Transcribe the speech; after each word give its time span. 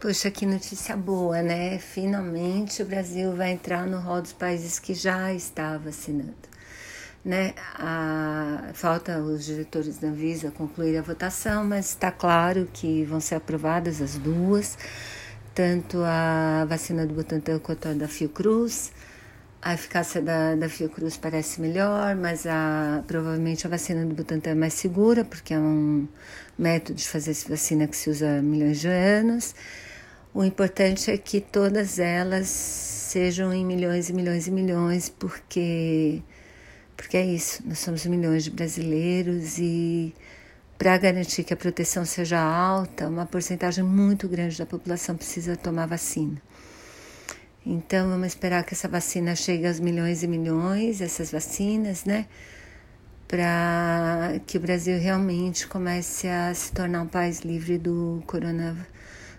Poxa, 0.00 0.30
que 0.30 0.46
notícia 0.46 0.96
boa, 0.96 1.42
né? 1.42 1.76
Finalmente 1.80 2.80
o 2.82 2.86
Brasil 2.86 3.34
vai 3.34 3.50
entrar 3.50 3.84
no 3.84 3.98
rol 3.98 4.22
dos 4.22 4.32
países 4.32 4.78
que 4.78 4.94
já 4.94 5.34
está 5.34 5.76
vacinando. 5.76 6.36
Né? 7.24 7.52
A, 7.74 8.70
falta 8.74 9.18
os 9.18 9.44
diretores 9.44 9.98
da 9.98 10.06
Anvisa 10.06 10.52
concluir 10.52 10.96
a 10.96 11.02
votação, 11.02 11.64
mas 11.64 11.88
está 11.88 12.12
claro 12.12 12.68
que 12.72 13.04
vão 13.06 13.18
ser 13.18 13.34
aprovadas 13.34 14.00
as 14.00 14.16
duas, 14.18 14.78
tanto 15.52 15.98
a 16.04 16.64
vacina 16.68 17.04
do 17.04 17.14
Butantan 17.14 17.58
quanto 17.58 17.88
a 17.88 17.92
da 17.92 18.06
Fiocruz. 18.06 18.92
A 19.60 19.74
eficácia 19.74 20.22
da, 20.22 20.54
da 20.54 20.68
Fiocruz 20.68 21.16
parece 21.16 21.60
melhor, 21.60 22.14
mas 22.14 22.46
a, 22.46 23.02
provavelmente 23.04 23.66
a 23.66 23.70
vacina 23.70 24.06
do 24.06 24.14
Butantan 24.14 24.50
é 24.50 24.54
mais 24.54 24.74
segura, 24.74 25.24
porque 25.24 25.52
é 25.54 25.58
um 25.58 26.06
método 26.56 26.94
de 26.94 27.08
fazer 27.08 27.32
essa 27.32 27.48
vacina 27.48 27.88
que 27.88 27.96
se 27.96 28.08
usa 28.08 28.38
há 28.38 28.42
milhões 28.42 28.78
de 28.78 28.86
anos. 28.86 29.56
O 30.38 30.44
importante 30.44 31.10
é 31.10 31.18
que 31.18 31.40
todas 31.40 31.98
elas 31.98 32.46
sejam 32.46 33.52
em 33.52 33.66
milhões 33.66 34.08
e 34.08 34.12
milhões 34.12 34.46
e 34.46 34.52
milhões, 34.52 35.08
porque 35.08 36.22
porque 36.96 37.16
é 37.16 37.26
isso, 37.26 37.60
nós 37.66 37.80
somos 37.80 38.06
milhões 38.06 38.44
de 38.44 38.52
brasileiros 38.52 39.58
e 39.58 40.14
para 40.78 40.96
garantir 40.96 41.42
que 41.42 41.52
a 41.52 41.56
proteção 41.56 42.04
seja 42.04 42.38
alta, 42.38 43.08
uma 43.08 43.26
porcentagem 43.26 43.82
muito 43.82 44.28
grande 44.28 44.56
da 44.56 44.64
população 44.64 45.16
precisa 45.16 45.56
tomar 45.56 45.86
vacina. 45.86 46.40
Então 47.66 48.08
vamos 48.08 48.28
esperar 48.28 48.62
que 48.62 48.74
essa 48.74 48.86
vacina 48.86 49.34
chegue 49.34 49.66
aos 49.66 49.80
milhões 49.80 50.22
e 50.22 50.28
milhões, 50.28 51.00
essas 51.00 51.32
vacinas, 51.32 52.04
né? 52.04 52.26
Para 53.26 54.40
que 54.46 54.56
o 54.56 54.60
Brasil 54.60 55.00
realmente 55.00 55.66
comece 55.66 56.28
a 56.28 56.54
se 56.54 56.70
tornar 56.70 57.02
um 57.02 57.08
país 57.08 57.40
livre 57.40 57.76
do 57.76 58.22
coronavírus 58.24 58.86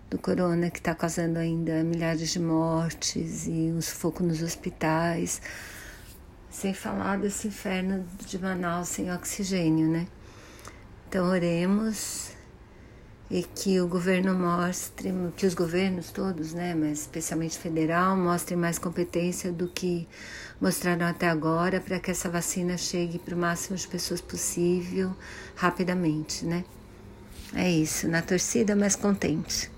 do 0.10 0.18
corona 0.18 0.70
que 0.70 0.80
está 0.80 0.96
causando 0.96 1.38
ainda 1.38 1.84
milhares 1.84 2.30
de 2.32 2.40
mortes 2.40 3.48
e 3.48 3.72
um 3.72 3.82
sufoco 3.82 4.24
nos 4.24 4.42
hospitais, 4.42 5.42
sem 6.50 6.74
falar 6.74 7.20
desse 7.20 7.48
inferno 7.48 8.06
de 8.26 8.40
Manaus 8.40 8.90
sem 8.90 9.12
oxigênio, 9.12 9.88
né? 9.88 10.08
Então 11.08 11.30
oremos 11.30 12.32
e 13.30 13.44
que 13.44 13.80
o 13.80 13.88
governo 13.88 14.34
mostre, 14.34 15.14
que 15.38 15.46
os 15.46 15.54
governos 15.54 16.10
todos, 16.10 16.52
né, 16.54 16.74
mas 16.74 17.02
especialmente 17.02 17.60
federal, 17.60 18.18
mostrem 18.18 18.58
mais 18.58 18.80
competência 18.80 19.52
do 19.52 19.68
que 19.68 20.08
mostraram 20.60 21.06
até 21.06 21.30
agora 21.30 21.80
para 21.80 22.00
que 22.00 22.10
essa 22.10 22.28
vacina 22.28 22.76
chegue 22.76 23.20
para 23.20 23.36
o 23.36 23.38
máximo 23.38 23.78
de 23.78 23.88
pessoas 23.88 24.20
possível 24.20 25.16
rapidamente, 25.56 26.44
né? 26.44 26.66
É 27.54 27.70
isso, 27.70 28.08
na 28.08 28.22
torcida, 28.22 28.76
mas 28.76 28.96
contente. 28.96 29.72